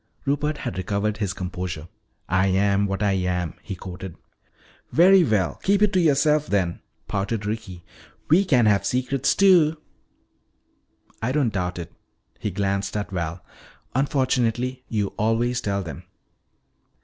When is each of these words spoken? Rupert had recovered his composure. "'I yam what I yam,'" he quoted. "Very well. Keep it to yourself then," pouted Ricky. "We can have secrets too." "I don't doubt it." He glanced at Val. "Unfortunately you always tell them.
Rupert 0.25 0.57
had 0.57 0.79
recovered 0.79 1.17
his 1.17 1.31
composure. 1.31 1.87
"'I 2.27 2.47
yam 2.47 2.87
what 2.87 3.03
I 3.03 3.11
yam,'" 3.11 3.53
he 3.61 3.75
quoted. 3.75 4.15
"Very 4.91 5.23
well. 5.23 5.59
Keep 5.61 5.83
it 5.83 5.93
to 5.93 5.99
yourself 6.01 6.47
then," 6.47 6.79
pouted 7.07 7.45
Ricky. 7.45 7.83
"We 8.27 8.43
can 8.43 8.65
have 8.65 8.83
secrets 8.83 9.35
too." 9.35 9.77
"I 11.21 11.31
don't 11.31 11.53
doubt 11.53 11.77
it." 11.77 11.93
He 12.39 12.49
glanced 12.49 12.97
at 12.97 13.11
Val. 13.11 13.45
"Unfortunately 13.93 14.83
you 14.89 15.13
always 15.19 15.61
tell 15.61 15.83
them. 15.83 16.01